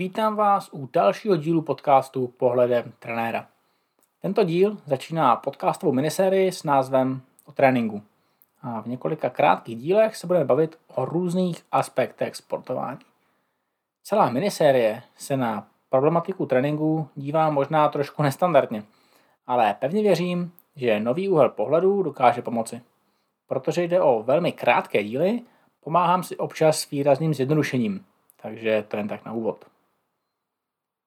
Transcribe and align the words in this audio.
Vítám 0.00 0.36
vás 0.36 0.68
u 0.72 0.88
dalšího 0.92 1.36
dílu 1.36 1.62
podcastu 1.62 2.26
Pohledem 2.26 2.92
trenéra. 2.98 3.46
Tento 4.22 4.44
díl 4.44 4.76
začíná 4.86 5.36
podcastovou 5.36 5.92
minisérii 5.92 6.52
s 6.52 6.64
názvem 6.64 7.20
o 7.44 7.52
tréninku. 7.52 8.02
A 8.62 8.80
v 8.80 8.86
několika 8.86 9.30
krátkých 9.30 9.78
dílech 9.78 10.16
se 10.16 10.26
budeme 10.26 10.44
bavit 10.44 10.78
o 10.94 11.04
různých 11.04 11.62
aspektech 11.72 12.36
sportování. 12.36 12.98
Celá 14.02 14.30
minisérie 14.30 15.02
se 15.16 15.36
na 15.36 15.66
problematiku 15.88 16.46
tréninku 16.46 17.08
dívá 17.14 17.50
možná 17.50 17.88
trošku 17.88 18.22
nestandardně, 18.22 18.82
ale 19.46 19.74
pevně 19.80 20.02
věřím, 20.02 20.52
že 20.76 21.00
nový 21.00 21.28
úhel 21.28 21.48
pohledu 21.48 22.02
dokáže 22.02 22.42
pomoci. 22.42 22.82
Protože 23.46 23.82
jde 23.82 24.00
o 24.00 24.22
velmi 24.22 24.52
krátké 24.52 25.04
díly, 25.04 25.42
pomáhám 25.80 26.22
si 26.22 26.36
občas 26.36 26.78
s 26.78 26.90
výrazným 26.90 27.34
zjednodušením, 27.34 28.04
takže 28.42 28.84
to 28.88 28.96
jen 28.96 29.08
tak 29.08 29.24
na 29.24 29.32
úvod. 29.32 29.64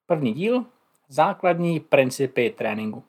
První 0.06 0.32
díl 0.32 0.64
základní 1.08 1.80
principy 1.80 2.50
tréninku. 2.50 3.04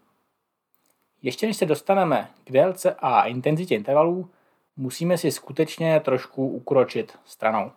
Ještě 1.22 1.48
než 1.48 1.58
se 1.58 1.66
dostaneme 1.66 2.30
k 2.44 2.52
délce 2.52 2.96
a 3.00 3.24
intenzitě 3.24 3.76
intervalů, 3.76 4.30
musíme 4.78 5.18
si 5.18 5.32
skutečně 5.32 6.00
trošku 6.00 6.48
ukročit 6.48 7.18
stranou. 7.26 7.72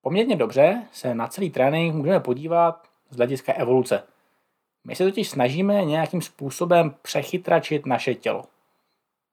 Poměrně 0.00 0.36
dobře 0.36 0.82
se 0.92 1.14
na 1.14 1.28
celý 1.28 1.50
trénink 1.50 1.94
můžeme 1.94 2.20
podívat 2.20 2.88
z 3.10 3.16
hlediska 3.16 3.52
evoluce. 3.52 4.02
My 4.84 4.96
se 4.96 5.04
totiž 5.04 5.28
snažíme 5.28 5.84
nějakým 5.84 6.22
způsobem 6.22 6.94
přechytračit 7.02 7.86
naše 7.86 8.14
tělo. 8.14 8.44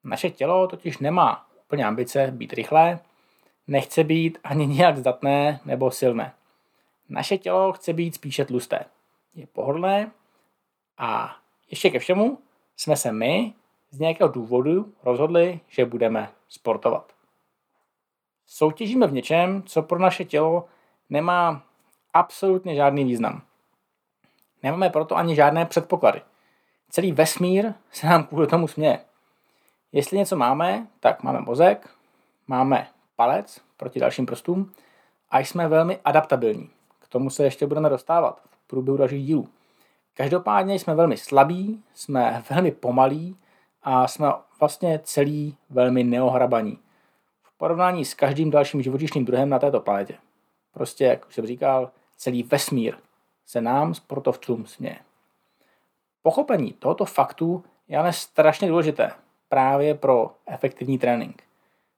Naše 0.04 0.30
tělo 0.30 0.68
totiž 0.68 0.98
nemá 0.98 1.48
úplně 1.66 1.86
ambice 1.86 2.32
být 2.32 2.54
rychlé, 2.54 3.00
nechce 3.68 4.04
být 4.04 4.38
ani 4.44 4.68
nějak 4.68 4.98
zdatné 4.98 5.60
nebo 5.66 5.92
silné. 5.92 6.34
Naše 7.10 7.38
tělo 7.38 7.74
chce 7.74 7.94
být 7.94 8.16
spíše 8.16 8.46
tlusté. 8.46 8.86
Je 9.36 9.48
pohodlné 9.48 10.12
a 10.98 11.36
ještě 11.70 11.90
ke 11.90 12.00
všemu 12.00 12.40
jsme 12.78 12.96
se 12.96 13.12
my 13.12 13.54
z 13.90 14.00
nějakého 14.00 14.30
důvodu 14.30 14.94
rozhodli, 15.04 15.60
že 15.68 15.86
budeme 15.86 16.30
sportovat. 16.48 17.14
Soutěžíme 18.46 19.08
v 19.08 19.14
něčem, 19.14 19.64
co 19.64 19.82
pro 19.82 20.00
naše 20.00 20.26
tělo 20.26 20.66
nemá 21.10 21.64
absolutně 22.14 22.76
žádný 22.76 23.04
význam. 23.04 23.42
Nemáme 24.64 24.90
proto 24.90 25.18
ani 25.18 25.36
žádné 25.36 25.66
předpoklady. 25.66 26.22
Celý 26.90 27.12
vesmír 27.12 27.74
se 27.92 28.08
nám 28.08 28.24
kvůli 28.24 28.48
tomu 28.48 28.68
směje. 28.68 29.00
Jestli 29.92 30.18
něco 30.18 30.36
máme, 30.36 30.88
tak 31.00 31.24
máme 31.24 31.42
mozek, 31.42 31.90
máme 32.48 32.88
palec 33.16 33.62
proti 33.78 34.00
dalším 34.00 34.26
prstům 34.26 34.74
a 35.30 35.40
jsme 35.40 35.68
velmi 35.68 36.00
adaptabilní. 36.06 36.70
K 37.00 37.08
tomu 37.08 37.30
se 37.30 37.44
ještě 37.44 37.68
budeme 37.68 37.90
dostávat 37.90 38.53
v 38.64 38.68
průběhu 38.68 38.98
dalších 38.98 39.26
dílů. 39.26 39.48
Každopádně 40.14 40.80
jsme 40.80 40.96
velmi 40.96 41.18
slabí, 41.18 41.84
jsme 41.94 42.44
velmi 42.50 42.72
pomalí 42.72 43.38
a 43.84 44.08
jsme 44.08 44.28
vlastně 44.60 45.00
celý 45.04 45.58
velmi 45.70 46.04
neohrabaní. 46.04 46.80
V 47.44 47.58
porovnání 47.58 48.06
s 48.06 48.14
každým 48.14 48.52
dalším 48.52 48.82
živočišným 48.82 49.26
druhem 49.26 49.50
na 49.50 49.60
této 49.60 49.80
planetě. 49.80 50.18
Prostě, 50.74 51.06
jak 51.06 51.28
už 51.28 51.36
jsem 51.36 51.48
říkal, 51.48 51.92
celý 52.18 52.44
vesmír 52.44 52.96
se 53.46 53.62
nám 53.62 53.94
sportovcům 53.94 54.66
směje. 54.66 55.00
Pochopení 56.22 56.74
tohoto 56.74 57.06
faktu 57.06 57.64
je 57.88 57.98
ale 57.98 58.14
strašně 58.14 58.68
důležité 58.68 59.12
právě 59.50 59.96
pro 59.96 60.36
efektivní 60.46 60.98
trénink. 60.98 61.44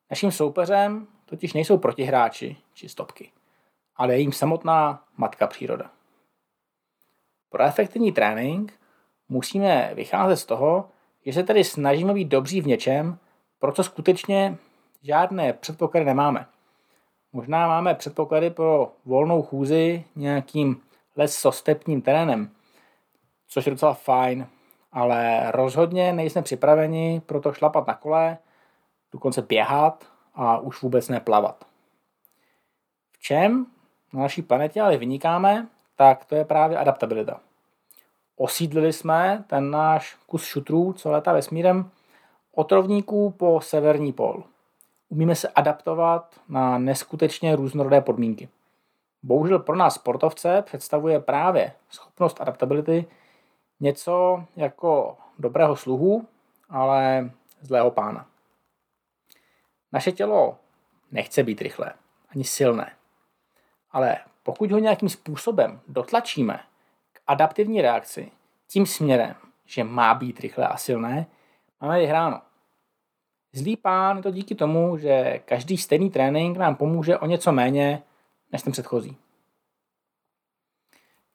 Naším 0.10 0.32
soupeřem 0.32 1.08
totiž 1.26 1.54
nejsou 1.54 1.78
protihráči 1.78 2.58
či 2.74 2.90
stopky, 2.90 3.32
ale 3.96 4.18
jim 4.18 4.32
samotná 4.32 5.04
matka 5.18 5.48
příroda. 5.48 5.92
Pro 7.56 7.64
efektivní 7.64 8.12
trénink 8.12 8.74
musíme 9.30 9.92
vycházet 9.94 10.38
z 10.38 10.46
toho, 10.46 10.90
že 11.26 11.34
se 11.34 11.44
tedy 11.44 11.64
snažíme 11.64 12.14
být 12.14 12.28
dobří 12.28 12.62
v 12.62 12.68
něčem, 12.68 13.18
pro 13.60 13.72
co 13.72 13.84
skutečně 13.84 14.58
žádné 15.02 15.54
předpoklady 15.54 16.06
nemáme. 16.06 16.46
Možná 17.34 17.68
máme 17.68 17.96
předpoklady 17.96 18.50
pro 18.50 18.92
volnou 19.06 19.42
chůzi 19.42 20.04
nějakým 20.16 20.82
lesostepním 21.16 22.02
terénem, 22.02 22.52
což 23.48 23.66
je 23.66 23.72
docela 23.72 23.94
fajn, 23.94 24.48
ale 24.92 25.52
rozhodně 25.52 26.14
nejsme 26.14 26.42
připraveni 26.42 27.22
pro 27.26 27.42
to 27.42 27.54
šlapat 27.54 27.88
na 27.88 27.94
kole, 27.94 28.38
dokonce 29.12 29.42
běhat 29.42 30.06
a 30.34 30.58
už 30.58 30.82
vůbec 30.82 31.10
neplavat. 31.10 31.66
V 33.12 33.20
čem 33.20 33.66
na 34.14 34.22
naší 34.22 34.42
planetě 34.42 34.82
ale 34.82 34.98
vynikáme, 34.98 35.68
tak 35.96 36.26
to 36.26 36.36
je 36.36 36.46
právě 36.46 36.78
adaptabilita. 36.78 37.40
Osídlili 38.36 38.94
jsme 38.94 39.44
ten 39.48 39.72
náš 39.72 40.18
kus 40.28 40.46
šutrů, 40.46 40.94
co 40.94 41.12
letá 41.12 41.34
vesmírem, 41.34 41.90
od 42.52 42.72
rovníků 42.72 43.32
po 43.32 43.62
severní 43.62 44.14
pol. 44.14 44.44
Umíme 45.10 45.36
se 45.36 45.48
adaptovat 45.48 46.40
na 46.50 46.78
neskutečně 46.78 47.56
různorodé 47.56 48.02
podmínky. 48.02 48.50
Bohužel 49.24 49.60
pro 49.60 49.76
nás 49.76 49.96
sportovce 49.96 50.62
představuje 50.62 51.20
právě 51.20 51.72
schopnost 51.90 52.42
adaptability 52.42 53.06
něco 53.80 54.44
jako 54.56 55.18
dobrého 55.40 55.76
sluhu, 55.76 56.28
ale 56.70 57.32
zlého 57.62 57.92
pána. 57.92 58.28
Naše 59.92 60.12
tělo 60.12 60.58
nechce 61.12 61.44
být 61.44 61.62
rychlé, 61.62 61.94
ani 62.30 62.44
silné. 62.44 62.92
Ale 63.92 64.18
pokud 64.44 64.72
ho 64.72 64.80
nějakým 64.80 65.10
způsobem 65.10 65.80
dotlačíme 65.88 66.60
adaptivní 67.28 67.82
reakci 67.82 68.32
tím 68.68 68.86
směrem, 68.86 69.36
že 69.66 69.84
má 69.84 70.14
být 70.14 70.40
rychlé 70.40 70.68
a 70.68 70.78
silné, 70.78 71.26
máme 71.82 72.00
vyhráno. 72.00 72.42
Zlý 73.54 73.78
pán 73.78 74.18
je 74.18 74.24
to 74.24 74.32
díky 74.32 74.56
tomu, 74.56 74.98
že 74.98 75.40
každý 75.46 75.78
stejný 75.78 76.10
trénink 76.10 76.58
nám 76.58 76.76
pomůže 76.76 77.18
o 77.18 77.26
něco 77.26 77.52
méně 77.52 78.04
než 78.52 78.62
ten 78.62 78.74
předchozí. 78.74 79.18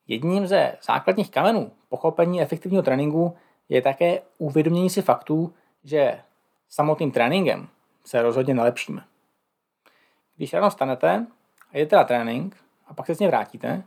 Jedním 0.07 0.47
ze 0.47 0.77
základních 0.83 1.31
kamenů 1.31 1.73
pochopení 1.89 2.43
efektivního 2.43 2.83
tréninku 2.83 3.37
je 3.69 3.83
také 3.83 4.23
uvědomění 4.39 4.91
si 4.91 5.03
faktů, 5.03 5.55
že 5.85 6.21
samotným 6.69 7.11
tréninkem 7.11 7.69
se 8.05 8.23
rozhodně 8.23 8.55
nelepšíme. 8.55 9.05
Když 10.37 10.53
ráno 10.53 10.71
stanete 10.71 11.27
a 11.73 11.79
jdete 11.79 11.97
na 11.97 12.05
trénink 12.05 12.57
a 12.87 12.95
pak 12.95 13.07
se 13.07 13.15
z 13.15 13.19
něj 13.19 13.29
vrátíte, 13.29 13.83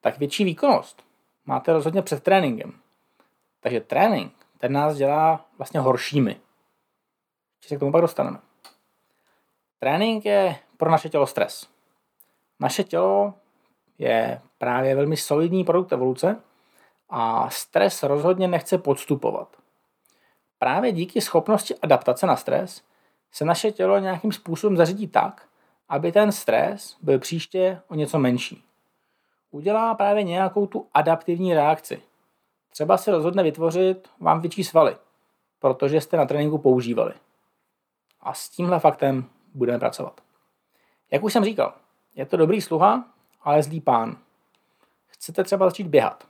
tak 0.00 0.18
větší 0.18 0.44
výkonnost 0.44 1.02
máte 1.46 1.72
rozhodně 1.72 2.02
před 2.02 2.22
tréninkem. 2.22 2.72
Takže 3.60 3.80
trénink, 3.80 4.32
ten 4.58 4.72
nás 4.72 4.96
dělá 4.96 5.46
vlastně 5.58 5.80
horšími. 5.80 6.40
Či 7.60 7.68
se 7.68 7.76
k 7.76 7.78
tomu 7.78 7.92
pak 7.92 8.02
dostaneme. 8.02 8.38
Trénink 9.78 10.24
je 10.24 10.56
pro 10.76 10.90
naše 10.90 11.08
tělo 11.08 11.26
stres. 11.26 11.68
Naše 12.60 12.84
tělo 12.84 13.34
je 13.98 14.40
právě 14.58 14.96
velmi 14.96 15.16
solidní 15.16 15.64
produkt 15.64 15.92
evoluce 15.92 16.40
a 17.10 17.50
stres 17.50 18.02
rozhodně 18.02 18.48
nechce 18.48 18.78
podstupovat. 18.78 19.56
Právě 20.58 20.92
díky 20.92 21.20
schopnosti 21.20 21.74
adaptace 21.82 22.26
na 22.26 22.36
stres 22.36 22.82
se 23.32 23.44
naše 23.44 23.72
tělo 23.72 23.98
nějakým 23.98 24.32
způsobem 24.32 24.76
zařídí 24.76 25.08
tak, 25.08 25.48
aby 25.88 26.12
ten 26.12 26.32
stres 26.32 26.96
byl 27.00 27.18
příště 27.18 27.80
o 27.88 27.94
něco 27.94 28.18
menší. 28.18 28.64
Udělá 29.54 29.94
právě 29.94 30.22
nějakou 30.22 30.66
tu 30.66 30.86
adaptivní 30.94 31.54
reakci. 31.54 32.02
Třeba 32.70 32.96
se 32.96 33.10
rozhodne 33.10 33.42
vytvořit 33.42 34.08
vám 34.20 34.40
větší 34.40 34.64
svaly, 34.64 34.96
protože 35.58 36.00
jste 36.00 36.16
na 36.16 36.26
tréninku 36.26 36.58
používali. 36.58 37.14
A 38.20 38.34
s 38.34 38.48
tímhle 38.48 38.80
faktem 38.80 39.24
budeme 39.54 39.78
pracovat. 39.78 40.20
Jak 41.10 41.22
už 41.22 41.32
jsem 41.32 41.44
říkal, 41.44 41.74
je 42.14 42.26
to 42.26 42.36
dobrý 42.36 42.60
sluha, 42.60 43.04
ale 43.42 43.62
zlý 43.62 43.80
pán. 43.80 44.16
Chcete 45.06 45.44
třeba 45.44 45.66
začít 45.66 45.86
běhat. 45.86 46.26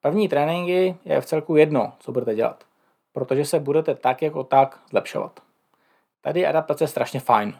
První 0.00 0.28
tréninky 0.28 0.96
je 1.04 1.20
v 1.20 1.26
celku 1.26 1.56
jedno, 1.56 1.92
co 1.98 2.12
budete 2.12 2.34
dělat, 2.34 2.64
protože 3.12 3.44
se 3.44 3.60
budete 3.60 3.94
tak 3.94 4.22
jako 4.22 4.44
tak 4.44 4.80
zlepšovat. 4.90 5.40
Tady 6.20 6.40
je 6.40 6.48
adaptace 6.48 6.86
strašně 6.86 7.20
fajn. 7.20 7.58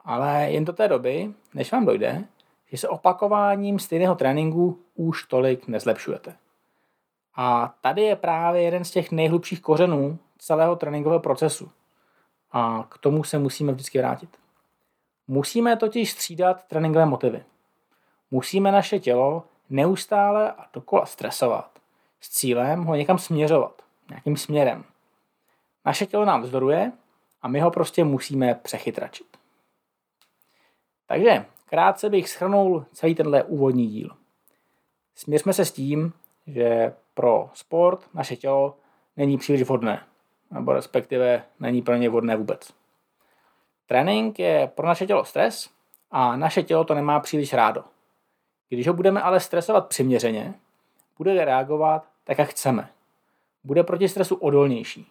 Ale 0.00 0.50
jen 0.50 0.64
do 0.64 0.72
té 0.72 0.88
doby, 0.88 1.34
než 1.54 1.72
vám 1.72 1.86
dojde, 1.86 2.24
že 2.70 2.76
se 2.76 2.88
opakováním 2.88 3.78
stejného 3.78 4.14
tréninku 4.14 4.78
už 4.94 5.24
tolik 5.24 5.68
nezlepšujete. 5.68 6.36
A 7.34 7.74
tady 7.80 8.02
je 8.02 8.16
právě 8.16 8.62
jeden 8.62 8.84
z 8.84 8.90
těch 8.90 9.12
nejhlubších 9.12 9.60
kořenů 9.60 10.18
celého 10.38 10.76
tréninkového 10.76 11.20
procesu. 11.20 11.70
A 12.52 12.86
k 12.88 12.98
tomu 12.98 13.24
se 13.24 13.38
musíme 13.38 13.72
vždycky 13.72 13.98
vrátit. 13.98 14.30
Musíme 15.28 15.76
totiž 15.76 16.12
střídat 16.12 16.64
tréninkové 16.64 17.06
motivy. 17.06 17.44
Musíme 18.30 18.72
naše 18.72 18.98
tělo 18.98 19.44
neustále 19.70 20.52
a 20.52 20.66
dokola 20.72 21.06
stresovat 21.06 21.78
s 22.20 22.28
cílem 22.28 22.84
ho 22.84 22.94
někam 22.94 23.18
směřovat, 23.18 23.82
nějakým 24.10 24.36
směrem. 24.36 24.84
Naše 25.84 26.06
tělo 26.06 26.24
nám 26.24 26.42
vzdoruje 26.42 26.92
a 27.42 27.48
my 27.48 27.60
ho 27.60 27.70
prostě 27.70 28.04
musíme 28.04 28.54
přechytračit. 28.54 29.26
Takže 31.06 31.46
krátce 31.68 32.10
bych 32.10 32.28
schrnul 32.28 32.86
celý 32.92 33.14
tenhle 33.14 33.44
úvodní 33.44 33.86
díl. 33.86 34.10
Směřme 35.14 35.52
se 35.52 35.64
s 35.64 35.72
tím, 35.72 36.12
že 36.46 36.94
pro 37.14 37.50
sport 37.54 38.00
naše 38.14 38.36
tělo 38.36 38.76
není 39.16 39.38
příliš 39.38 39.62
vhodné, 39.62 40.02
nebo 40.50 40.72
respektive 40.72 41.42
není 41.60 41.82
pro 41.82 41.96
ně 41.96 42.08
vhodné 42.08 42.36
vůbec. 42.36 42.72
Trénink 43.86 44.38
je 44.38 44.70
pro 44.74 44.86
naše 44.86 45.06
tělo 45.06 45.24
stres 45.24 45.70
a 46.10 46.36
naše 46.36 46.62
tělo 46.62 46.84
to 46.84 46.94
nemá 46.94 47.20
příliš 47.20 47.52
rádo. 47.52 47.84
Když 48.68 48.88
ho 48.88 48.94
budeme 48.94 49.22
ale 49.22 49.40
stresovat 49.40 49.88
přiměřeně, 49.88 50.54
bude 51.18 51.44
reagovat 51.44 52.06
tak, 52.24 52.38
jak 52.38 52.48
chceme. 52.48 52.88
Bude 53.64 53.84
proti 53.84 54.08
stresu 54.08 54.34
odolnější. 54.34 55.06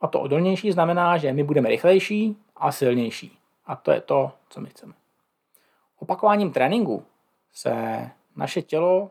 A 0.00 0.06
to 0.06 0.20
odolnější 0.20 0.72
znamená, 0.72 1.16
že 1.16 1.32
my 1.32 1.44
budeme 1.44 1.68
rychlejší 1.68 2.36
a 2.56 2.72
silnější. 2.72 3.38
A 3.66 3.76
to 3.76 3.90
je 3.90 4.00
to, 4.00 4.32
co 4.48 4.60
my 4.60 4.68
chceme. 4.68 4.92
Opakováním 5.98 6.52
tréninku 6.52 7.04
se 7.52 7.74
naše 8.36 8.62
tělo 8.62 9.10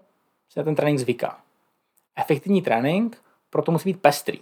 se 0.50 0.64
ten 0.64 0.76
trénink 0.76 1.00
zvyká. 1.00 1.42
Efektivní 2.16 2.62
trénink 2.62 3.22
proto 3.50 3.72
musí 3.72 3.90
být 3.90 4.02
pestrý, 4.02 4.40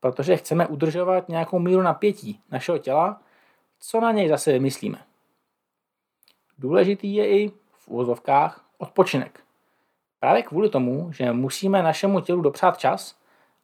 protože 0.00 0.36
chceme 0.36 0.66
udržovat 0.66 1.28
nějakou 1.28 1.58
míru 1.58 1.82
napětí 1.82 2.40
našeho 2.50 2.78
těla, 2.78 3.20
co 3.78 4.00
na 4.00 4.12
něj 4.12 4.28
zase 4.28 4.52
vymyslíme. 4.52 4.98
Důležitý 6.58 7.14
je 7.14 7.28
i 7.28 7.48
v 7.72 7.88
úvozovkách 7.88 8.64
odpočinek. 8.78 9.40
Právě 10.20 10.42
kvůli 10.42 10.68
tomu, 10.68 11.12
že 11.12 11.32
musíme 11.32 11.82
našemu 11.82 12.20
tělu 12.20 12.42
dopřát 12.42 12.78
čas, 12.78 13.16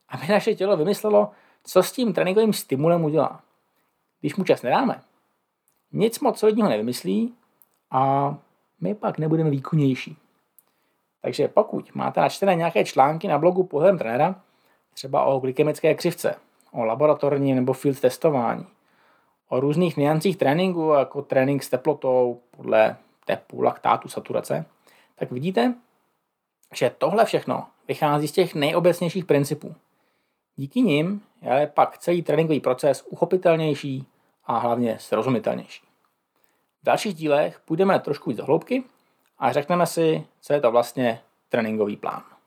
aby 0.08 0.26
naše 0.26 0.54
tělo 0.54 0.76
vymyslelo, 0.76 1.30
co 1.64 1.82
s 1.82 1.92
tím 1.92 2.12
tréninkovým 2.12 2.52
stimulem 2.52 3.04
udělá. 3.04 3.42
Když 4.20 4.36
mu 4.36 4.44
čas 4.44 4.62
nedáme, 4.62 5.00
nic 5.92 6.20
moc 6.20 6.38
solidního 6.38 6.68
nevymyslí 6.68 7.34
a 7.90 8.34
my 8.80 8.94
pak 8.94 9.18
nebudeme 9.18 9.50
výkonnější. 9.50 10.16
Takže 11.22 11.48
pokud 11.48 11.94
máte 11.94 12.20
načtené 12.20 12.54
nějaké 12.54 12.84
články 12.84 13.28
na 13.28 13.38
blogu 13.38 13.64
Pohledem 13.64 13.98
trenéra, 13.98 14.40
třeba 14.94 15.24
o 15.24 15.38
glykemické 15.38 15.94
křivce, 15.94 16.34
o 16.72 16.84
laboratorním 16.84 17.56
nebo 17.56 17.72
field 17.72 18.00
testování, 18.00 18.66
o 19.48 19.60
různých 19.60 19.96
niancích 19.96 20.36
tréninku, 20.36 20.90
jako 20.90 21.22
trénink 21.22 21.62
s 21.62 21.68
teplotou 21.68 22.40
podle 22.50 22.96
tepu, 23.24 23.62
laktátu, 23.62 24.08
saturace, 24.08 24.64
tak 25.14 25.30
vidíte, 25.32 25.74
že 26.74 26.90
tohle 26.98 27.24
všechno 27.24 27.66
vychází 27.88 28.28
z 28.28 28.32
těch 28.32 28.54
nejobecnějších 28.54 29.24
principů. 29.24 29.74
Díky 30.56 30.80
nim 30.82 31.22
je 31.42 31.66
pak 31.74 31.98
celý 31.98 32.22
tréninkový 32.22 32.60
proces 32.60 33.06
uchopitelnější 33.08 34.06
a 34.44 34.58
hlavně 34.58 34.98
srozumitelnější. 34.98 35.87
V 36.82 36.84
dalších 36.84 37.14
dílech 37.14 37.60
půjdeme 37.60 38.00
trošku 38.00 38.30
víc 38.30 38.36
do 38.36 38.44
hloubky 38.44 38.84
a 39.38 39.52
řekneme 39.52 39.86
si, 39.86 40.26
co 40.40 40.52
je 40.52 40.60
to 40.60 40.70
vlastně 40.70 41.20
tréninkový 41.48 41.96
plán. 41.96 42.37